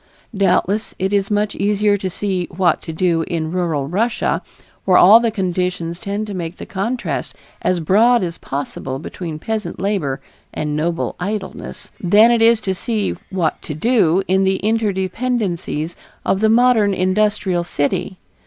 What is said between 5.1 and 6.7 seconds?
the conditions tend to make the